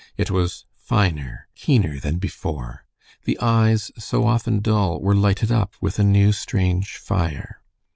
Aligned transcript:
It 0.17 0.31
was 0.31 0.65
finer, 0.73 1.47
keener, 1.53 1.99
than 1.99 2.17
before. 2.17 2.85
The 3.25 3.37
eyes, 3.39 3.91
so 3.99 4.25
often 4.25 4.59
dull, 4.59 4.99
were 4.99 5.13
lighted 5.13 5.51
up 5.51 5.75
with 5.79 5.99
a 5.99 6.03
new, 6.03 6.31
strange 6.31 6.97
fire. 6.97 7.61